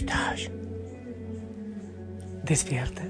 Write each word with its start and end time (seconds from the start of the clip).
despertar. 0.00 0.36
Despierta. 2.44 3.02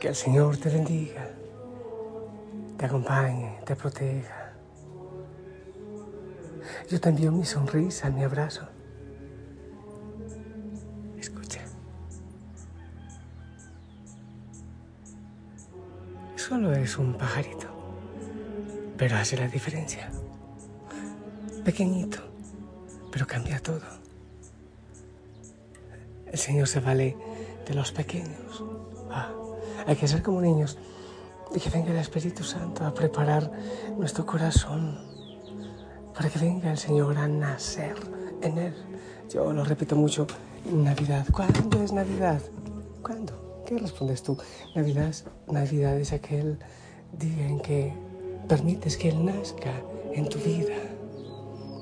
Que 0.00 0.08
el 0.08 0.14
Señor 0.14 0.56
te 0.58 0.68
bendiga, 0.68 1.30
te 2.76 2.84
acompañe, 2.84 3.58
te 3.64 3.74
proteja. 3.74 4.52
Yo 6.90 7.00
te 7.00 7.08
envío 7.08 7.32
mi 7.32 7.44
sonrisa, 7.44 8.10
mi 8.10 8.22
abrazo. 8.22 8.68
Escucha. 11.18 11.60
Solo 16.36 16.72
es 16.74 16.98
un 16.98 17.16
pajarito, 17.16 17.68
pero 18.98 19.16
hace 19.16 19.38
la 19.38 19.48
diferencia. 19.48 20.10
Pequeñito, 21.64 22.18
pero 23.10 23.26
cambia 23.26 23.58
todo. 23.58 24.03
El 26.34 26.40
Señor 26.40 26.66
se 26.66 26.80
vale 26.80 27.16
de 27.64 27.74
los 27.74 27.92
pequeños. 27.92 28.64
Ah, 29.08 29.30
hay 29.86 29.94
que 29.94 30.08
ser 30.08 30.20
como 30.20 30.40
niños 30.40 30.76
y 31.54 31.60
que 31.60 31.70
venga 31.70 31.92
el 31.92 31.98
Espíritu 31.98 32.42
Santo 32.42 32.84
a 32.84 32.92
preparar 32.92 33.52
nuestro 33.96 34.26
corazón 34.26 34.98
para 36.12 36.28
que 36.28 36.40
venga 36.40 36.72
el 36.72 36.76
Señor 36.76 37.18
a 37.18 37.28
nacer 37.28 37.94
en 38.42 38.58
Él. 38.58 38.74
Yo 39.32 39.52
lo 39.52 39.62
repito 39.62 39.94
mucho, 39.94 40.26
Navidad. 40.72 41.24
¿Cuándo 41.30 41.80
es 41.80 41.92
Navidad? 41.92 42.42
¿Cuándo? 43.00 43.62
¿Qué 43.64 43.78
respondes 43.78 44.24
tú? 44.24 44.36
Navidad, 44.74 45.14
Navidad 45.46 45.96
es 46.00 46.12
aquel 46.12 46.58
día 47.12 47.46
en 47.46 47.60
que 47.60 47.92
permites 48.48 48.96
que 48.96 49.10
Él 49.10 49.24
nazca 49.24 49.72
en 50.12 50.28
tu 50.28 50.40
vida, 50.40 50.74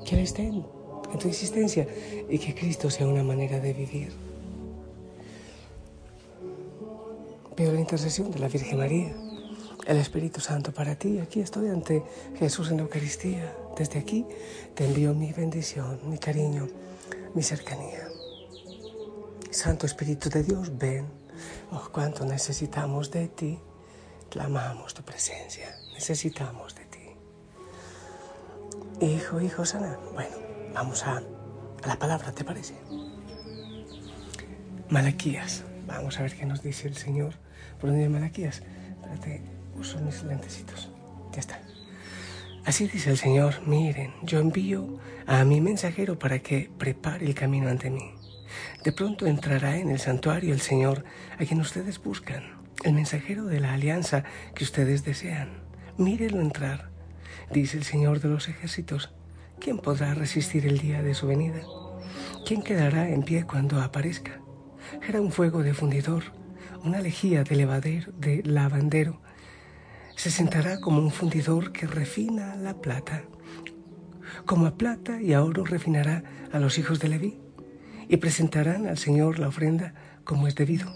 que 0.05 0.13
Él 0.13 0.21
esté 0.21 0.43
en, 0.45 0.63
en 1.11 1.17
tu 1.17 1.27
existencia 1.27 1.87
y 2.29 2.37
que 2.37 2.53
Cristo 2.53 2.91
sea 2.91 3.07
una 3.07 3.23
manera 3.23 3.59
de 3.59 3.73
vivir. 3.73 4.32
Pido 7.55 7.71
la 7.71 7.79
intercesión 7.79 8.31
de 8.31 8.39
la 8.39 8.47
Virgen 8.47 8.79
María, 8.79 9.13
el 9.85 9.97
Espíritu 9.97 10.41
Santo 10.41 10.73
para 10.73 10.95
ti. 10.95 11.19
Aquí 11.19 11.39
estoy 11.39 11.69
ante 11.69 12.03
Jesús 12.39 12.71
en 12.71 12.77
la 12.77 12.83
Eucaristía. 12.83 13.55
Desde 13.77 13.99
aquí 13.99 14.25
te 14.73 14.85
envío 14.85 15.13
mi 15.13 15.31
bendición, 15.33 15.99
mi 16.09 16.17
cariño, 16.17 16.67
mi 17.35 17.43
cercanía. 17.43 18.07
Santo 19.51 19.85
Espíritu 19.85 20.29
de 20.29 20.41
Dios, 20.41 20.75
ven. 20.79 21.05
Oh, 21.71 21.89
cuánto 21.91 22.25
necesitamos 22.25 23.11
de 23.11 23.27
ti. 23.27 23.59
Clamamos 24.31 24.95
tu 24.95 25.03
presencia. 25.03 25.75
Necesitamos 25.93 26.73
de 26.73 26.85
ti. 26.85 29.05
Hijo, 29.05 29.41
hijo 29.41 29.63
sana. 29.63 29.99
Bueno, 30.13 30.37
vamos 30.73 31.03
a, 31.03 31.17
a 31.17 31.87
la 31.87 31.99
palabra, 31.99 32.31
¿te 32.31 32.43
parece? 32.43 32.73
Malaquías. 34.89 35.65
Vamos 35.85 36.17
a 36.17 36.23
ver 36.23 36.35
qué 36.35 36.47
nos 36.47 36.63
dice 36.63 36.87
el 36.87 36.97
Señor 36.97 37.42
por 37.79 37.89
donde 37.89 38.03
de 38.03 38.09
Malaquías. 38.09 38.61
Espérate, 38.95 39.41
uso 39.77 39.99
mis 39.99 40.23
lentecitos. 40.23 40.89
Ya 41.33 41.39
está. 41.39 41.59
Así 42.65 42.87
dice 42.87 43.09
el 43.09 43.17
Señor, 43.17 43.67
miren, 43.67 44.13
yo 44.23 44.39
envío 44.39 44.99
a 45.27 45.43
mi 45.43 45.59
mensajero 45.59 46.17
para 46.17 46.39
que 46.39 46.69
prepare 46.77 47.25
el 47.25 47.35
camino 47.35 47.67
ante 47.67 47.89
mí. 47.89 48.13
De 48.83 48.91
pronto 48.93 49.27
entrará 49.27 49.77
en 49.77 49.89
el 49.89 49.99
santuario 49.99 50.53
el 50.53 50.61
Señor 50.61 51.03
a 51.37 51.45
quien 51.45 51.59
ustedes 51.59 52.01
buscan, 52.01 52.43
el 52.83 52.93
mensajero 52.93 53.45
de 53.45 53.59
la 53.59 53.73
alianza 53.73 54.23
que 54.55 54.63
ustedes 54.63 55.03
desean. 55.03 55.49
Mírenlo 55.97 56.41
entrar, 56.41 56.89
dice 57.51 57.77
el 57.77 57.83
Señor 57.83 58.21
de 58.21 58.29
los 58.29 58.47
ejércitos. 58.47 59.13
¿Quién 59.59 59.77
podrá 59.77 60.13
resistir 60.13 60.65
el 60.65 60.79
día 60.79 61.01
de 61.01 61.13
su 61.13 61.27
venida? 61.27 61.61
¿Quién 62.45 62.61
quedará 62.61 63.09
en 63.09 63.23
pie 63.23 63.45
cuando 63.45 63.81
aparezca? 63.81 64.39
Era 65.07 65.21
un 65.21 65.31
fuego 65.31 65.63
de 65.63 65.73
fundidor, 65.73 66.23
una 66.83 66.99
lejía 66.99 67.43
de, 67.43 67.55
levadero, 67.55 68.11
de 68.17 68.43
lavandero. 68.43 69.21
Se 70.15 70.29
sentará 70.29 70.79
como 70.79 70.99
un 70.99 71.11
fundidor 71.11 71.71
que 71.71 71.87
refina 71.87 72.55
la 72.55 72.75
plata. 72.75 73.23
Como 74.45 74.67
a 74.67 74.77
plata 74.77 75.21
y 75.21 75.33
a 75.33 75.43
oro 75.43 75.63
refinará 75.63 76.23
a 76.51 76.59
los 76.59 76.77
hijos 76.77 76.99
de 76.99 77.09
Leví 77.09 77.39
y 78.09 78.17
presentarán 78.17 78.87
al 78.87 78.97
Señor 78.97 79.39
la 79.39 79.47
ofrenda 79.47 79.93
como 80.23 80.47
es 80.47 80.55
debido. 80.55 80.93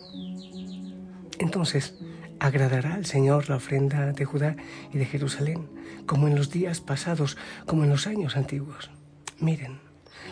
Entonces 1.39 1.95
agradará 2.39 2.95
al 2.95 3.05
Señor 3.05 3.49
la 3.49 3.55
ofrenda 3.55 4.11
de 4.11 4.25
Judá 4.25 4.55
y 4.93 4.97
de 4.97 5.05
Jerusalén, 5.05 5.69
como 6.05 6.27
en 6.27 6.35
los 6.35 6.51
días 6.51 6.81
pasados, 6.81 7.37
como 7.65 7.83
en 7.83 7.89
los 7.89 8.07
años 8.07 8.35
antiguos. 8.35 8.91
Miren, 9.39 9.79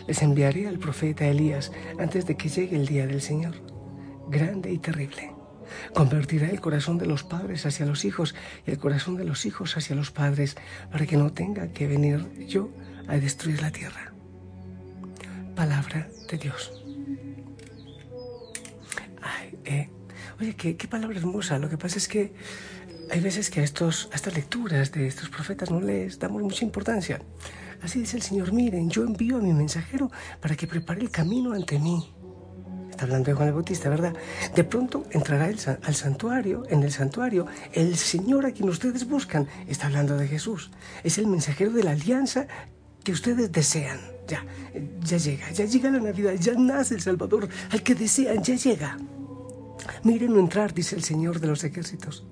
les 0.06 0.22
enviaré 0.22 0.68
al 0.68 0.78
profeta 0.78 1.26
Elías 1.26 1.72
antes 1.98 2.26
de 2.26 2.36
que 2.36 2.48
llegue 2.48 2.76
el 2.76 2.86
día 2.86 3.06
del 3.06 3.22
Señor, 3.22 3.54
grande 4.28 4.70
y 4.70 4.78
terrible. 4.78 5.35
Convertirá 5.94 6.48
el 6.48 6.60
corazón 6.60 6.98
de 6.98 7.06
los 7.06 7.22
padres 7.22 7.66
hacia 7.66 7.86
los 7.86 8.04
hijos 8.04 8.34
y 8.66 8.70
el 8.70 8.78
corazón 8.78 9.16
de 9.16 9.24
los 9.24 9.46
hijos 9.46 9.76
hacia 9.76 9.96
los 9.96 10.10
padres 10.10 10.56
para 10.90 11.06
que 11.06 11.16
no 11.16 11.32
tenga 11.32 11.68
que 11.68 11.86
venir 11.86 12.46
yo 12.46 12.70
a 13.08 13.16
destruir 13.16 13.62
la 13.62 13.70
tierra. 13.70 14.12
Palabra 15.54 16.08
de 16.30 16.38
Dios. 16.38 16.84
Ay, 19.22 19.58
eh, 19.64 19.88
oye, 20.40 20.54
qué, 20.54 20.88
palabra 20.88 21.18
hermosa. 21.18 21.58
Lo 21.58 21.68
que 21.68 21.78
pasa 21.78 21.98
es 21.98 22.08
que 22.08 22.34
hay 23.10 23.20
veces 23.20 23.50
que 23.50 23.62
estos, 23.62 24.08
a 24.12 24.16
estas 24.16 24.34
lecturas 24.34 24.92
de 24.92 25.06
estos 25.06 25.28
profetas 25.28 25.70
no 25.70 25.80
les 25.80 26.18
damos 26.18 26.42
mucha 26.42 26.64
importancia. 26.64 27.20
Así 27.82 28.00
dice 28.00 28.16
el 28.16 28.22
Señor, 28.22 28.52
miren, 28.52 28.90
yo 28.90 29.04
envío 29.04 29.36
a 29.36 29.40
mi 29.40 29.52
mensajero 29.52 30.10
para 30.40 30.56
que 30.56 30.66
prepare 30.66 31.00
el 31.00 31.10
camino 31.10 31.52
ante 31.52 31.78
mí. 31.78 32.12
Está 32.96 33.04
hablando 33.04 33.26
de 33.26 33.34
Juan 33.34 33.48
el 33.48 33.52
Bautista, 33.52 33.90
¿verdad? 33.90 34.14
De 34.54 34.64
pronto 34.64 35.04
entrará 35.10 35.50
el, 35.50 35.58
al 35.82 35.94
santuario, 35.94 36.62
en 36.70 36.82
el 36.82 36.90
santuario, 36.90 37.46
el 37.74 37.94
Señor 37.98 38.46
a 38.46 38.52
quien 38.52 38.70
ustedes 38.70 39.06
buscan. 39.06 39.46
Está 39.68 39.88
hablando 39.88 40.16
de 40.16 40.26
Jesús. 40.26 40.70
Es 41.04 41.18
el 41.18 41.26
mensajero 41.26 41.72
de 41.72 41.84
la 41.84 41.90
alianza 41.90 42.46
que 43.04 43.12
ustedes 43.12 43.52
desean. 43.52 44.00
Ya, 44.26 44.46
ya 45.04 45.18
llega, 45.18 45.50
ya 45.50 45.66
llega 45.66 45.90
la 45.90 45.98
Navidad, 45.98 46.32
ya 46.40 46.54
nace 46.54 46.94
el 46.94 47.02
Salvador, 47.02 47.50
al 47.68 47.82
que 47.82 47.94
desean, 47.94 48.42
ya 48.42 48.54
llega. 48.54 48.96
Mírenlo 50.02 50.40
entrar, 50.40 50.72
dice 50.72 50.96
el 50.96 51.04
Señor 51.04 51.38
de 51.38 51.48
los 51.48 51.64
ejércitos. 51.64 52.24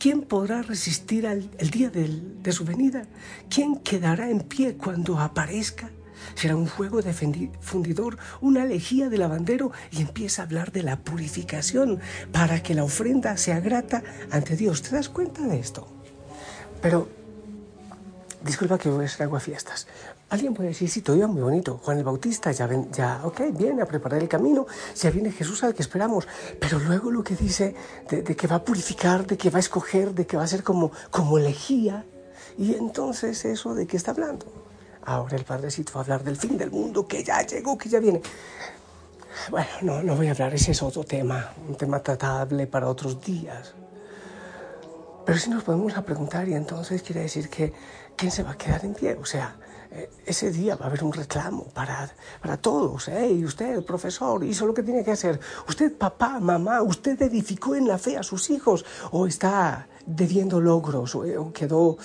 ¿Quién 0.00 0.22
podrá 0.22 0.62
resistir 0.62 1.28
al, 1.28 1.48
día 1.70 1.90
de 1.90 2.50
su 2.50 2.64
venida? 2.64 3.06
¿Quién 3.48 3.76
quedará 3.76 4.30
en 4.30 4.40
pie 4.40 4.74
cuando 4.74 5.20
aparezca? 5.20 5.92
Será 6.34 6.56
un 6.56 6.66
fuego 6.66 7.02
de 7.02 7.12
fundidor, 7.12 8.18
una 8.40 8.64
lejía 8.64 9.08
de 9.08 9.18
lavandero 9.18 9.72
y 9.90 10.02
empieza 10.02 10.42
a 10.42 10.44
hablar 10.44 10.72
de 10.72 10.82
la 10.82 10.96
purificación 10.96 12.00
para 12.32 12.62
que 12.62 12.74
la 12.74 12.84
ofrenda 12.84 13.36
sea 13.36 13.60
grata 13.60 14.02
ante 14.30 14.56
Dios. 14.56 14.82
¿Te 14.82 14.94
das 14.94 15.08
cuenta 15.08 15.42
de 15.42 15.58
esto? 15.58 15.86
Pero, 16.80 17.08
disculpa 18.44 18.78
que 18.78 18.90
voy 18.90 19.04
a 19.04 19.06
hacer 19.06 19.22
agua 19.22 19.40
fiestas. 19.40 19.86
Alguien 20.30 20.54
puede 20.54 20.70
decir, 20.70 20.88
sí, 20.88 21.02
todavía 21.02 21.26
muy 21.26 21.42
bonito. 21.42 21.78
Juan 21.82 21.98
el 21.98 22.04
Bautista 22.04 22.50
ya, 22.52 22.66
viene 22.66 23.82
a 23.82 23.86
preparar 23.86 24.22
el 24.22 24.28
camino, 24.28 24.66
ya 24.96 25.10
viene 25.10 25.30
Jesús 25.30 25.62
al 25.62 25.74
que 25.74 25.82
esperamos. 25.82 26.26
Pero 26.58 26.78
luego 26.78 27.10
lo 27.10 27.22
que 27.22 27.36
dice 27.36 27.74
de, 28.08 28.22
de, 28.22 28.34
que 28.34 28.46
va 28.46 28.56
a 28.56 28.64
purificar, 28.64 29.26
de 29.26 29.36
que 29.36 29.50
va 29.50 29.58
a 29.58 29.60
escoger, 29.60 30.14
de 30.14 30.26
que 30.26 30.38
va 30.38 30.44
a 30.44 30.46
ser 30.46 30.62
como, 30.62 30.90
como 31.10 31.38
lejía. 31.38 32.06
Y 32.56 32.74
entonces 32.74 33.44
eso 33.44 33.74
de 33.74 33.86
qué 33.86 33.98
está 33.98 34.12
hablando. 34.12 34.46
Ahora 35.04 35.36
el 35.36 35.44
Padrecito 35.44 35.92
va 35.94 36.00
a 36.00 36.04
hablar 36.04 36.24
del 36.24 36.36
fin 36.36 36.56
del 36.56 36.70
mundo, 36.70 37.06
que 37.06 37.22
ya 37.24 37.42
llegó, 37.42 37.76
que 37.76 37.88
ya 37.88 38.00
viene. 38.00 38.20
Bueno, 39.50 39.68
no, 39.82 40.02
no 40.02 40.14
voy 40.14 40.28
a 40.28 40.32
hablar, 40.32 40.54
ese 40.54 40.72
es 40.72 40.82
otro 40.82 41.04
tema, 41.04 41.52
un 41.68 41.74
tema 41.76 42.00
tratable 42.00 42.66
para 42.66 42.88
otros 42.88 43.20
días. 43.20 43.74
Pero 45.24 45.38
si 45.38 45.50
nos 45.50 45.62
podemos 45.62 45.96
a 45.96 46.04
preguntar, 46.04 46.48
y 46.48 46.54
entonces 46.54 47.02
quiere 47.02 47.22
decir 47.22 47.48
que 47.48 47.72
¿quién 48.16 48.30
se 48.30 48.42
va 48.42 48.52
a 48.52 48.58
quedar 48.58 48.84
en 48.84 48.94
pie? 48.94 49.14
O 49.14 49.24
sea, 49.24 49.56
ese 50.24 50.50
día 50.50 50.76
va 50.76 50.86
a 50.86 50.88
haber 50.88 51.04
un 51.04 51.12
reclamo 51.12 51.64
para, 51.64 52.10
para 52.40 52.56
todos. 52.56 53.08
¿eh? 53.08 53.30
Y 53.30 53.44
usted, 53.44 53.84
profesor, 53.84 54.42
hizo 54.44 54.66
lo 54.66 54.74
que 54.74 54.82
tiene 54.82 55.04
que 55.04 55.12
hacer. 55.12 55.38
Usted, 55.68 55.96
papá, 55.96 56.40
mamá, 56.40 56.82
usted 56.82 57.20
edificó 57.22 57.74
en 57.74 57.86
la 57.86 57.98
fe 57.98 58.16
a 58.16 58.22
sus 58.22 58.50
hijos 58.50 58.84
o 59.10 59.26
está 59.26 59.88
debiendo 60.06 60.60
logros 60.60 61.14
o, 61.14 61.20
o 61.20 61.52
quedó, 61.52 61.98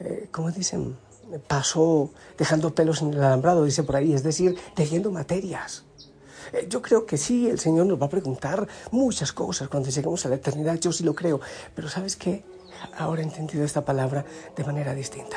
eh, 0.00 0.28
¿cómo 0.30 0.50
dicen? 0.50 0.96
Pasó 1.46 2.10
dejando 2.38 2.74
pelos 2.74 3.02
en 3.02 3.14
el 3.14 3.22
alambrado, 3.22 3.64
dice 3.64 3.82
por 3.82 3.96
ahí, 3.96 4.12
es 4.12 4.22
decir, 4.22 4.56
debiendo 4.76 5.10
materias. 5.10 5.84
Eh, 6.52 6.66
yo 6.68 6.82
creo 6.82 7.06
que 7.06 7.16
sí, 7.16 7.48
el 7.48 7.58
Señor 7.58 7.86
nos 7.86 8.00
va 8.00 8.06
a 8.06 8.10
preguntar 8.10 8.66
muchas 8.90 9.32
cosas 9.32 9.68
cuando 9.68 9.90
lleguemos 9.90 10.24
a 10.26 10.28
la 10.28 10.36
eternidad, 10.36 10.78
yo 10.78 10.92
sí 10.92 11.04
lo 11.04 11.14
creo. 11.14 11.40
Pero 11.74 11.88
¿sabes 11.88 12.16
qué? 12.16 12.44
Ahora 12.96 13.22
he 13.22 13.24
entendido 13.24 13.64
esta 13.64 13.84
palabra 13.84 14.24
de 14.56 14.64
manera 14.64 14.94
distinta 14.94 15.36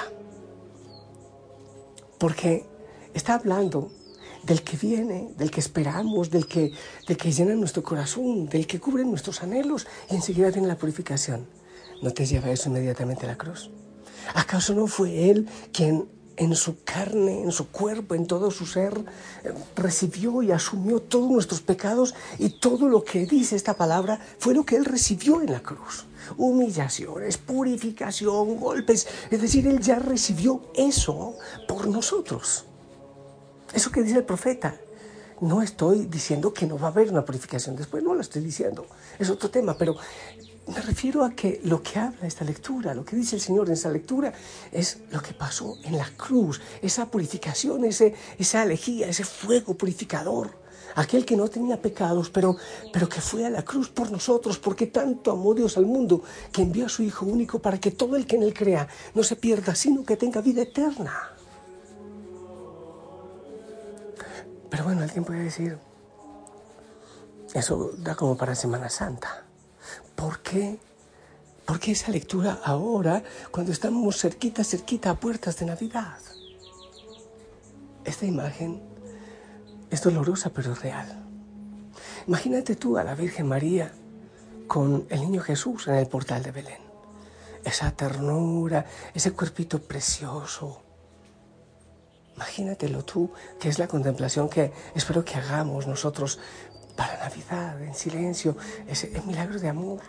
porque 2.24 2.66
está 3.14 3.34
hablando 3.34 3.92
del 4.44 4.62
que 4.64 4.78
viene, 4.78 5.34
del 5.38 5.52
que 5.52 5.60
esperamos, 5.60 6.30
del 6.30 6.48
que, 6.48 6.72
del 7.06 7.18
que 7.18 7.34
llena 7.34 7.54
nuestro 7.54 7.84
corazón, 7.84 8.48
del 8.48 8.66
que 8.66 8.80
cubre 8.80 9.04
nuestros 9.04 9.44
anhelos 9.44 9.86
y 10.10 10.16
enseguida 10.16 10.50
viene 10.50 10.70
la 10.70 10.78
purificación. 10.78 11.46
¿No 12.02 12.12
te 12.12 12.26
lleva 12.26 12.50
eso 12.50 12.70
inmediatamente 12.70 13.26
a 13.26 13.28
la 13.28 13.38
cruz? 13.38 13.70
¿Acaso 14.34 14.74
no 14.74 14.88
fue 14.88 15.30
Él 15.30 15.48
quien 15.72 16.08
en 16.38 16.56
su 16.56 16.84
carne, 16.84 17.44
en 17.44 17.52
su 17.52 17.70
cuerpo, 17.70 18.16
en 18.16 18.26
todo 18.26 18.52
su 18.52 18.66
ser, 18.66 18.94
eh, 19.44 19.54
recibió 19.76 20.42
y 20.42 20.52
asumió 20.52 21.00
todos 21.00 21.30
nuestros 21.30 21.62
pecados 21.62 22.16
y 22.40 22.50
todo 22.50 22.88
lo 22.88 23.04
que 23.04 23.26
dice 23.26 23.56
esta 23.56 23.76
palabra 23.76 24.20
fue 24.40 24.54
lo 24.54 24.66
que 24.66 24.76
Él 24.76 24.86
recibió 24.86 25.42
en 25.42 25.52
la 25.52 25.62
cruz. 25.62 26.06
Humillaciones, 26.38 27.38
purificación, 27.38 28.60
golpes. 28.60 29.08
Es 29.30 29.42
decir, 29.42 29.68
Él 29.68 29.80
ya 29.80 30.00
recibió 30.00 30.62
eso 30.76 31.36
por 31.68 31.88
nosotros. 31.88 32.66
Eso 33.74 33.92
que 33.92 34.04
dice 34.04 34.18
el 34.18 34.26
profeta. 34.26 34.80
No 35.42 35.62
estoy 35.62 36.06
diciendo 36.06 36.54
que 36.54 36.66
no 36.66 36.80
va 36.80 36.88
a 36.88 36.92
haber 36.92 37.10
una 37.10 37.26
purificación 37.26 37.76
después, 37.76 38.02
no 38.02 38.14
lo 38.14 38.22
estoy 38.22 38.42
diciendo. 38.42 38.86
Es 39.20 39.30
otro 39.30 39.50
tema, 39.50 39.78
pero 39.78 39.98
me 40.68 40.82
refiero 40.82 41.26
a 41.26 41.32
que 41.32 41.60
lo 41.64 41.84
que 41.84 42.00
habla 42.00 42.26
esta 42.26 42.46
lectura, 42.46 42.94
lo 42.94 43.04
que 43.04 43.16
dice 43.16 43.36
el 43.36 43.42
Señor 43.42 43.68
en 43.68 43.74
esta 43.74 43.90
lectura, 43.90 44.34
es 44.72 45.00
lo 45.12 45.22
que 45.22 45.34
pasó 45.34 45.78
en 45.84 45.98
la 45.98 46.10
cruz, 46.16 46.62
esa 46.82 47.08
purificación, 47.08 47.84
ese, 47.84 48.14
esa 48.38 48.62
alejía, 48.62 49.08
ese 49.08 49.26
fuego 49.26 49.74
purificador. 49.74 50.62
Aquel 50.96 51.26
que 51.26 51.36
no 51.36 51.48
tenía 51.48 51.82
pecados, 51.82 52.30
pero, 52.30 52.56
pero 52.94 53.10
que 53.10 53.20
fue 53.20 53.46
a 53.46 53.50
la 53.50 53.64
cruz 53.64 53.90
por 53.90 54.12
nosotros, 54.12 54.60
porque 54.60 54.88
tanto 54.88 55.32
amó 55.32 55.54
Dios 55.56 55.76
al 55.78 55.88
mundo, 55.88 56.22
que 56.52 56.62
envió 56.62 56.86
a 56.86 56.90
su 56.90 57.02
Hijo 57.02 57.26
único 57.26 57.60
para 57.60 57.80
que 57.80 57.92
todo 57.92 58.16
el 58.16 58.28
que 58.28 58.36
en 58.36 58.44
él 58.44 58.54
crea 58.54 58.88
no 59.16 59.24
se 59.24 59.36
pierda, 59.36 59.74
sino 59.74 60.04
que 60.06 60.18
tenga 60.18 60.40
vida 60.42 60.62
eterna. 60.62 61.32
Pero 64.70 64.84
bueno, 64.84 65.02
alguien 65.02 65.24
puede 65.24 65.44
decir, 65.44 65.78
eso 67.54 67.92
da 67.98 68.16
como 68.16 68.38
para 68.38 68.56
Semana 68.56 68.90
Santa. 68.90 69.43
¿Por 70.16 70.42
qué? 70.42 70.80
¿Por 71.66 71.80
qué 71.80 71.92
esa 71.92 72.12
lectura 72.12 72.60
ahora, 72.64 73.24
cuando 73.52 73.72
estamos 73.72 74.18
cerquita, 74.18 74.64
cerquita 74.64 75.12
a 75.12 75.20
puertas 75.20 75.58
de 75.58 75.66
Navidad? 75.66 76.18
Esta 78.04 78.26
imagen 78.26 78.82
es 79.90 80.02
dolorosa 80.02 80.50
pero 80.50 80.76
real. 80.76 81.24
Imagínate 82.28 82.76
tú 82.76 82.98
a 82.98 83.04
la 83.04 83.16
Virgen 83.16 83.48
María 83.48 83.94
con 84.68 85.06
el 85.10 85.22
niño 85.22 85.42
Jesús 85.42 85.88
en 85.88 85.96
el 85.96 86.08
portal 86.08 86.44
de 86.44 86.52
Belén. 86.52 86.82
Esa 87.64 87.92
ternura, 87.92 88.86
ese 89.14 89.32
cuerpito 89.32 89.80
precioso. 89.82 90.82
Imagínatelo 92.36 93.06
tú, 93.06 93.32
que 93.60 93.70
es 93.70 93.80
la 93.80 93.88
contemplación 93.88 94.50
que 94.50 94.74
espero 94.96 95.24
que 95.24 95.36
hagamos 95.36 95.88
nosotros 95.88 96.40
para 96.96 97.18
Navidad, 97.18 97.82
en 97.82 97.96
silencio, 97.96 98.56
ese, 98.88 99.12
milagro 99.26 99.60
de 99.60 99.70
amor. 99.70 100.00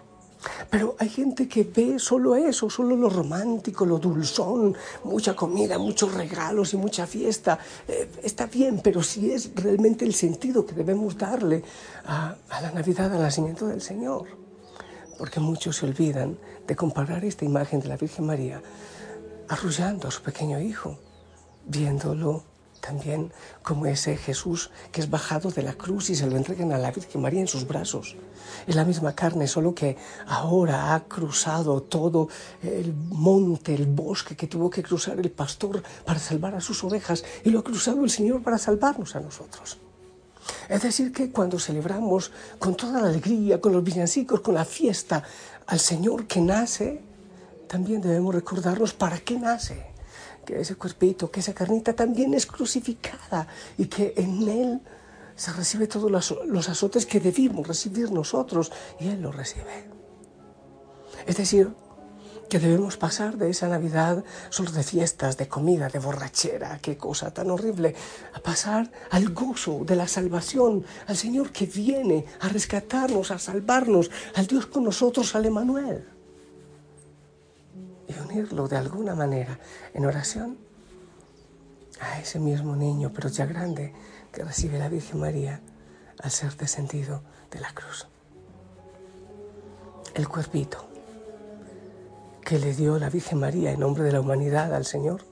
Pero 0.68 0.94
hay 0.98 1.08
gente 1.08 1.48
que 1.48 1.64
ve 1.64 1.98
solo 1.98 2.36
eso, 2.36 2.68
solo 2.68 2.94
lo 2.96 3.08
romántico, 3.08 3.86
lo 3.86 3.98
dulzón, 3.98 4.76
mucha 5.04 5.34
comida, 5.34 5.78
muchos 5.78 6.12
regalos 6.12 6.74
y 6.74 6.76
mucha 6.76 7.06
fiesta. 7.06 7.58
Eh, 7.88 8.10
está 8.22 8.46
bien, 8.46 8.80
pero 8.84 9.02
si 9.02 9.30
es 9.30 9.50
realmente 9.54 10.04
el 10.04 10.12
sentido 10.12 10.66
que 10.66 10.74
debemos 10.74 11.16
darle 11.16 11.62
a 12.04 12.36
la 12.60 12.70
Navidad, 12.72 13.12
al 13.14 13.22
nacimiento 13.22 13.66
del 13.66 13.80
Señor. 13.80 14.26
Porque 15.16 15.40
muchos 15.40 15.76
se 15.76 15.86
olvidan 15.86 16.36
de 16.66 16.76
comparar 16.76 17.24
esta 17.24 17.46
imagen 17.46 17.80
de 17.80 17.88
la 17.88 17.96
Virgen 17.96 18.26
María 18.26 18.60
arrullando 19.48 20.08
a 20.08 20.10
su 20.10 20.22
pequeño 20.22 20.60
hijo, 20.60 20.98
viéndolo 21.66 22.44
también 22.84 23.32
como 23.62 23.86
ese 23.86 24.16
Jesús 24.16 24.70
que 24.92 25.00
es 25.00 25.08
bajado 25.08 25.50
de 25.50 25.62
la 25.62 25.72
cruz 25.72 26.10
y 26.10 26.14
se 26.14 26.26
lo 26.26 26.36
entregan 26.36 26.72
a 26.72 26.78
la 26.78 26.90
Virgen 26.90 27.22
María 27.22 27.40
en 27.40 27.48
sus 27.48 27.66
brazos. 27.66 28.16
Es 28.66 28.74
la 28.74 28.84
misma 28.84 29.14
carne, 29.14 29.46
solo 29.46 29.74
que 29.74 29.96
ahora 30.26 30.94
ha 30.94 31.04
cruzado 31.04 31.82
todo 31.82 32.28
el 32.62 32.92
monte, 32.94 33.74
el 33.74 33.86
bosque 33.86 34.36
que 34.36 34.46
tuvo 34.46 34.68
que 34.68 34.82
cruzar 34.82 35.18
el 35.18 35.30
pastor 35.30 35.82
para 36.04 36.18
salvar 36.18 36.54
a 36.54 36.60
sus 36.60 36.84
ovejas 36.84 37.24
y 37.42 37.50
lo 37.50 37.60
ha 37.60 37.64
cruzado 37.64 38.04
el 38.04 38.10
Señor 38.10 38.42
para 38.42 38.58
salvarnos 38.58 39.16
a 39.16 39.20
nosotros. 39.20 39.78
Es 40.68 40.82
decir, 40.82 41.10
que 41.10 41.30
cuando 41.30 41.58
celebramos 41.58 42.32
con 42.58 42.74
toda 42.74 43.00
la 43.00 43.08
alegría, 43.08 43.62
con 43.62 43.72
los 43.72 43.82
villancicos, 43.82 44.40
con 44.40 44.54
la 44.54 44.66
fiesta 44.66 45.22
al 45.66 45.80
Señor 45.80 46.26
que 46.26 46.42
nace, 46.42 47.00
también 47.66 48.02
debemos 48.02 48.34
recordarnos 48.34 48.92
para 48.92 49.18
qué 49.20 49.38
nace 49.38 49.93
que 50.44 50.60
ese 50.60 50.76
cuerpito, 50.76 51.30
que 51.30 51.40
esa 51.40 51.54
carnita 51.54 51.94
también 51.94 52.34
es 52.34 52.46
crucificada 52.46 53.48
y 53.78 53.86
que 53.86 54.14
en 54.16 54.48
Él 54.48 54.80
se 55.36 55.52
recibe 55.52 55.86
todos 55.86 56.10
los, 56.10 56.68
azotes 56.68 57.06
que 57.06 57.20
debimos 57.20 57.66
recibir 57.66 58.12
nosotros 58.12 58.70
y 59.00 59.08
Él 59.08 59.22
los 59.22 59.34
recibe. 59.34 59.88
Es 61.26 61.36
decir, 61.36 61.72
que 62.48 62.58
debemos 62.58 62.96
pasar 62.96 63.36
de 63.36 63.50
esa 63.50 63.68
Navidad 63.68 64.22
solo 64.50 64.70
de 64.70 64.82
fiestas, 64.82 65.36
de 65.36 65.48
comida, 65.48 65.88
de 65.88 65.98
borrachera, 65.98 66.78
qué 66.80 66.96
cosa 66.96 67.32
tan 67.32 67.50
horrible, 67.50 67.96
a 68.34 68.40
pasar 68.40 68.90
al 69.10 69.30
gozo 69.30 69.82
de 69.84 69.96
la 69.96 70.06
salvación, 70.06 70.84
al 71.06 71.16
Señor 71.16 71.50
que 71.50 71.66
viene 71.66 72.26
a 72.40 72.48
rescatarnos, 72.48 73.30
a 73.30 73.38
salvarnos, 73.38 74.10
al 74.34 74.46
Dios 74.46 74.66
con 74.66 74.84
nosotros, 74.84 75.34
al 75.34 75.46
Emanuel 75.46 76.13
de 78.42 78.76
alguna 78.76 79.14
manera 79.14 79.60
en 79.92 80.04
oración 80.04 80.58
a 82.00 82.18
ese 82.18 82.40
mismo 82.40 82.74
niño, 82.74 83.12
pero 83.14 83.28
ya 83.28 83.46
grande, 83.46 83.92
que 84.32 84.42
recibe 84.42 84.78
la 84.78 84.88
Virgen 84.88 85.20
María 85.20 85.60
al 86.20 86.30
ser 86.32 86.56
descendido 86.56 87.22
de 87.52 87.60
la 87.60 87.72
cruz. 87.72 88.08
El 90.14 90.28
cuerpito 90.28 90.88
que 92.44 92.58
le 92.58 92.74
dio 92.74 92.98
la 92.98 93.08
Virgen 93.08 93.38
María 93.38 93.70
en 93.70 93.80
nombre 93.80 94.02
de 94.02 94.12
la 94.12 94.20
humanidad 94.20 94.74
al 94.74 94.84
Señor, 94.84 95.22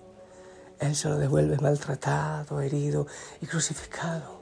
Él 0.79 0.95
se 0.95 1.09
lo 1.09 1.19
devuelve 1.19 1.59
maltratado, 1.59 2.61
herido 2.61 3.07
y 3.41 3.47
crucificado 3.47 4.42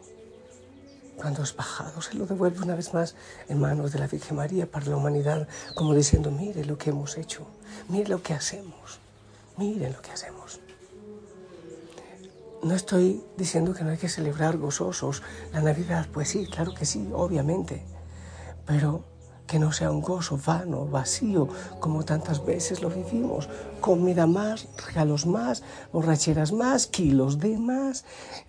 cuando 1.20 1.42
es 1.42 1.54
bajado, 1.54 2.00
se 2.00 2.14
lo 2.14 2.24
devuelve 2.24 2.62
una 2.62 2.74
vez 2.74 2.94
más 2.94 3.14
en 3.48 3.60
manos 3.60 3.92
de 3.92 3.98
la 3.98 4.06
Virgen 4.06 4.38
María 4.38 4.70
para 4.70 4.86
la 4.86 4.96
humanidad, 4.96 5.46
como 5.74 5.94
diciendo, 5.94 6.30
mire 6.30 6.64
lo 6.64 6.78
que 6.78 6.90
hemos 6.90 7.18
hecho, 7.18 7.46
mire 7.88 8.08
lo 8.08 8.22
que 8.22 8.32
hacemos, 8.32 9.00
mire 9.58 9.90
lo 9.90 10.00
que 10.00 10.12
hacemos. 10.12 10.60
No 12.62 12.74
estoy 12.74 13.22
diciendo 13.36 13.74
que 13.74 13.84
no 13.84 13.90
hay 13.90 13.98
que 13.98 14.08
celebrar 14.08 14.56
gozosos 14.56 15.22
la 15.52 15.60
Navidad, 15.60 16.06
pues 16.10 16.30
sí, 16.30 16.46
claro 16.46 16.74
que 16.74 16.86
sí, 16.86 17.10
obviamente, 17.12 17.84
pero 18.64 19.04
que 19.50 19.58
no 19.58 19.72
sea 19.72 19.90
un 19.90 20.00
gozo 20.00 20.38
vano, 20.38 20.86
vacío, 20.86 21.48
como 21.80 22.04
tantas 22.04 22.46
veces 22.46 22.82
lo 22.82 22.88
vivimos. 22.88 23.48
Comida 23.80 24.28
más, 24.28 24.68
regalos 24.86 25.26
más, 25.26 25.64
borracheras 25.92 26.52
más, 26.52 26.86
kilos 26.86 27.40
de 27.40 27.58
más. 27.58 28.04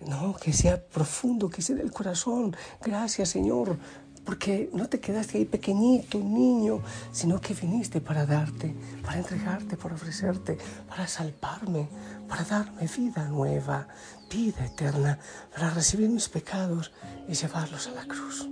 No, 0.06 0.36
que 0.36 0.52
sea 0.52 0.80
profundo, 0.80 1.50
que 1.50 1.60
sea 1.60 1.74
del 1.74 1.90
corazón. 1.90 2.54
Gracias, 2.80 3.30
Señor, 3.30 3.78
porque 4.24 4.70
no 4.74 4.88
te 4.88 5.00
quedaste 5.00 5.38
ahí 5.38 5.44
pequeñito, 5.44 6.18
niño, 6.18 6.82
sino 7.10 7.40
que 7.40 7.52
viniste 7.52 8.00
para 8.00 8.24
darte, 8.24 8.72
para 9.02 9.18
entregarte, 9.18 9.76
para 9.76 9.96
ofrecerte, 9.96 10.56
para 10.88 11.08
salvarme, 11.08 11.88
para 12.28 12.44
darme 12.44 12.86
vida 12.86 13.24
nueva, 13.24 13.88
vida 14.30 14.64
eterna, 14.64 15.18
para 15.52 15.70
recibir 15.70 16.08
mis 16.08 16.28
pecados 16.28 16.92
y 17.28 17.34
llevarlos 17.34 17.88
a 17.88 17.90
la 17.90 18.04
cruz 18.04 18.51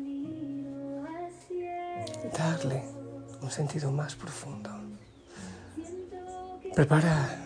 darle 2.37 2.85
un 3.43 3.50
sentido 3.50 3.91
más 3.91 4.15
profundo. 4.15 4.71
Prepara 6.75 7.37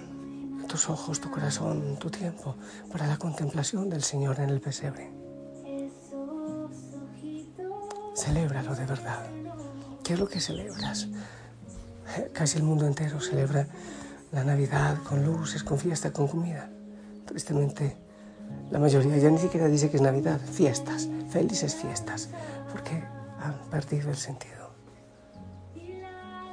tus 0.68 0.88
ojos, 0.88 1.20
tu 1.20 1.30
corazón, 1.30 1.96
tu 1.98 2.10
tiempo 2.10 2.56
para 2.90 3.06
la 3.06 3.16
contemplación 3.16 3.88
del 3.88 4.02
Señor 4.02 4.40
en 4.40 4.50
el 4.50 4.60
pesebre. 4.60 5.10
Celébralo 8.16 8.74
de 8.74 8.86
verdad. 8.86 9.26
¿Qué 10.02 10.14
es 10.14 10.18
lo 10.18 10.28
que 10.28 10.40
celebras? 10.40 11.08
Casi 12.32 12.58
el 12.58 12.64
mundo 12.64 12.86
entero 12.86 13.20
celebra 13.20 13.66
la 14.32 14.44
Navidad 14.44 14.98
con 15.08 15.24
luces, 15.24 15.62
con 15.62 15.78
fiesta, 15.78 16.12
con 16.12 16.28
comida. 16.28 16.68
Tristemente, 17.24 17.96
la 18.70 18.78
mayoría 18.78 19.16
ya 19.16 19.30
ni 19.30 19.38
siquiera 19.38 19.68
dice 19.68 19.90
que 19.90 19.96
es 19.96 20.02
Navidad, 20.02 20.40
fiestas, 20.40 21.08
felices 21.30 21.74
fiestas, 21.74 22.28
porque 22.70 23.02
han 23.40 23.54
perdido 23.70 24.10
el 24.10 24.16
sentido 24.16 24.63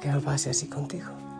que 0.02 0.08
no 0.08 0.20
pase 0.20 0.50
así 0.50 0.66
contigo. 0.66 1.31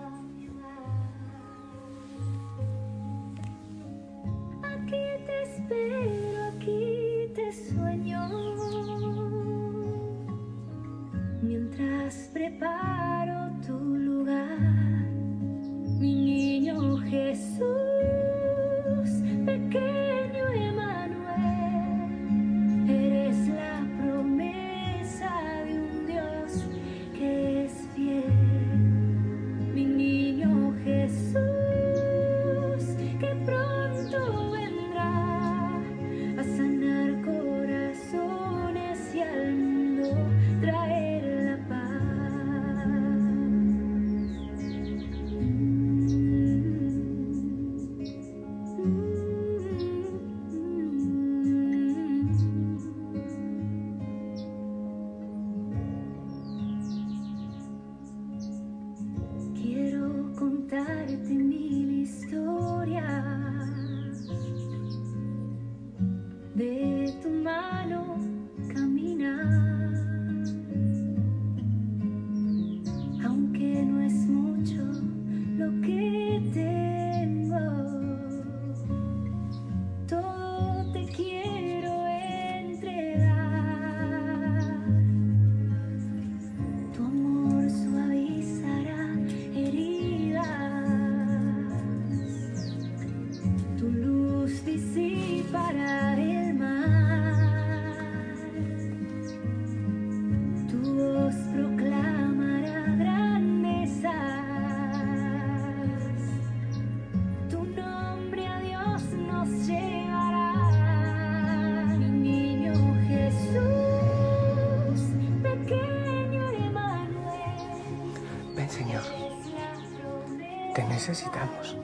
Necesitamos. 121.09 121.77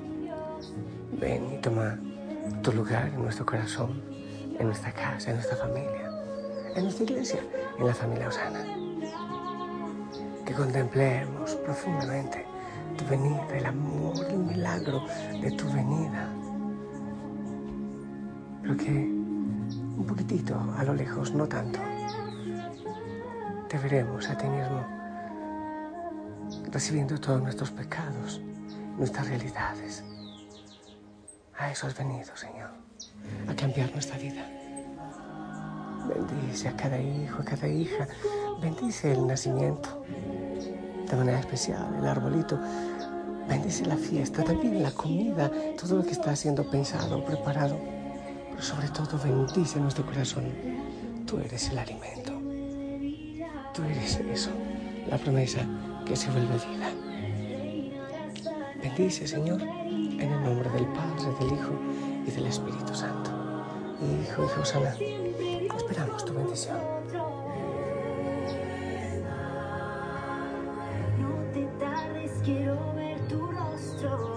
Ven 1.21 1.55
y 1.55 1.59
toma 1.59 1.99
tu 2.63 2.71
lugar 2.71 3.09
en 3.09 3.21
nuestro 3.21 3.45
corazón, 3.45 4.01
en 4.57 4.67
nuestra 4.67 4.93
casa, 4.93 5.31
en 5.31 5.37
nuestra 5.37 5.57
familia, 5.57 6.09
en 6.77 6.85
nuestra 6.85 7.05
iglesia, 7.05 7.41
en 7.79 7.87
la 7.87 7.95
familia 7.95 8.29
Osana. 8.29 8.65
Que 10.47 10.55
contemplemos 10.55 11.57
profundamente 11.57 12.47
tu 12.97 13.05
venida, 13.07 13.45
el 13.57 13.67
amor, 13.67 14.25
el 14.31 14.39
milagro 14.39 15.03
de 15.43 15.51
tu 15.51 15.67
venida. 15.73 16.29
Pero 18.63 18.77
que 18.77 18.91
un 18.91 20.05
poquitito 20.07 20.55
a 20.79 20.85
lo 20.85 20.95
lejos, 20.95 21.35
no 21.35 21.49
tanto, 21.49 21.81
te 23.69 23.79
veremos 23.79 24.31
a 24.31 24.39
ti 24.39 24.47
mismo 24.47 24.87
recibiendo 26.71 27.19
todos 27.19 27.43
nuestros 27.43 27.71
pecados, 27.71 28.41
nuestras 28.99 29.29
realidades. 29.29 30.05
A 31.57 31.71
eso 31.71 31.87
has 31.87 31.97
venido, 31.97 32.37
Señor, 32.37 32.71
a 33.49 33.55
cambiar 33.55 33.91
nuestra 33.93 34.19
vida. 34.19 34.47
Bendice 36.09 36.69
a 36.69 36.77
cada 36.77 37.01
hijo, 37.01 37.41
a 37.41 37.45
cada 37.45 37.69
hija. 37.69 38.09
Bendice 38.61 39.13
el 39.13 39.27
nacimiento 39.27 40.05
de 41.09 41.17
manera 41.17 41.41
especial, 41.41 41.95
el 41.99 42.07
arbolito. 42.07 42.59
Bendice 43.49 43.87
la 43.87 43.97
fiesta, 43.97 44.45
también 44.45 44.83
la 44.83 44.91
comida, 44.91 45.51
todo 45.81 45.97
lo 45.97 46.03
que 46.05 46.13
está 46.13 46.37
siendo 46.37 46.69
pensado, 46.69 47.25
preparado. 47.25 47.79
Pero 48.51 48.63
sobre 48.63 48.89
todo 48.89 49.19
bendice 49.19 49.81
nuestro 49.81 50.05
corazón. 50.05 50.45
Tú 51.27 51.39
eres 51.39 51.71
el 51.71 51.79
alimento. 51.79 52.33
Tú 53.75 53.83
eres 53.85 54.17
eso, 54.17 54.51
la 55.09 55.19
promesa 55.19 55.61
que 56.05 56.17
se 56.17 56.31
vuelve 56.31 56.55
vida. 56.55 57.08
Bendice, 58.99 59.29
Señor, 59.29 59.63
en 59.63 60.21
el 60.21 60.43
nombre 60.43 60.69
del 60.71 60.85
Padre, 60.87 61.33
del 61.39 61.53
Hijo 61.57 61.71
y 62.27 62.31
del 62.33 62.47
Espíritu 62.47 62.93
Santo. 62.93 63.31
Hijo 64.03 64.45
y 64.45 64.49
Josana, 64.49 64.93
esperamos 65.77 66.25
tu 66.25 66.35
bendición. 66.35 66.79
No 71.21 71.53
te 71.53 71.65
tardes, 71.79 72.33
quiero 72.45 72.93
ver 72.97 73.21
tu 73.29 73.47
rostro. 73.47 74.37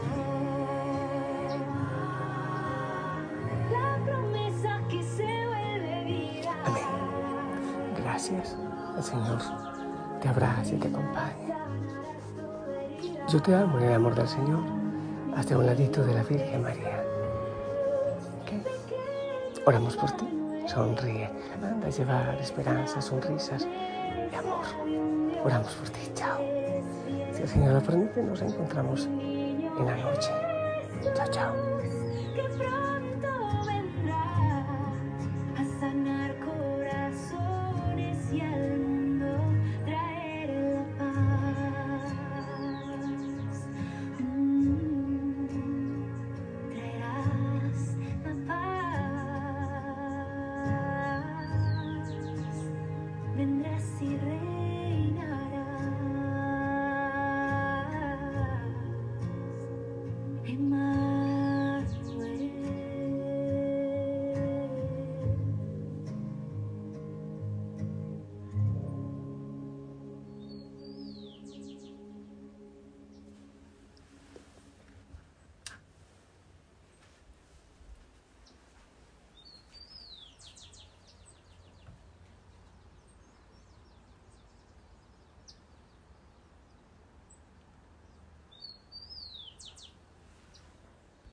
La 3.71 4.05
promesa 4.05 4.79
que 4.91 5.01
se 5.01 5.47
vuelve 5.47 6.03
vida. 6.05 6.55
Amén. 6.65 6.83
Gracias, 7.97 8.55
el 8.95 9.03
Señor 9.03 9.39
te 10.21 10.29
abrace 10.29 10.75
y 10.75 10.77
te 10.77 10.87
acompañe. 10.87 11.51
Yo 13.31 13.41
te 13.41 13.55
amo 13.55 13.77
en 13.77 13.85
el 13.85 13.93
amor 13.93 14.13
del 14.13 14.27
Señor, 14.27 14.59
hasta 15.37 15.57
un 15.57 15.65
ladito 15.65 16.03
de 16.03 16.13
la 16.13 16.21
Virgen 16.23 16.63
María. 16.63 17.01
¿Qué? 18.45 18.61
Oramos 19.65 19.95
por 19.95 20.11
ti. 20.11 20.27
Sonríe. 20.67 21.29
Anda 21.63 21.87
a 21.87 21.89
llevar 21.89 22.35
esperanzas, 22.41 23.05
sonrisas 23.05 23.65
y 24.29 24.35
amor. 24.35 24.65
Oramos 25.45 25.73
por 25.75 25.89
ti. 25.91 26.11
Chao. 26.13 26.41
Si 27.31 27.43
el 27.43 27.47
Señor 27.47 27.75
lo 27.75 27.81
permite, 27.81 28.21
nos 28.21 28.41
encontramos 28.41 29.05
en 29.05 29.85
la 29.85 29.95
noche. 29.95 30.31
Chao, 31.15 31.27
chao. 31.31 31.80